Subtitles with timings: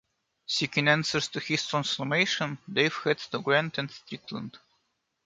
[0.47, 4.57] Seeking answers to his transformation, Dave heads to Grant and Strictland.